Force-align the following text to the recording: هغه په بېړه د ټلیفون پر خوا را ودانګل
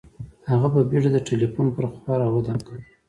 هغه 0.49 0.67
په 0.73 0.81
بېړه 0.89 1.09
د 1.13 1.17
ټلیفون 1.27 1.67
پر 1.75 1.85
خوا 1.93 2.13
را 2.21 2.27
ودانګل 2.35 2.79